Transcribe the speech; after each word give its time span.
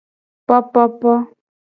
Popopo. 0.47 1.13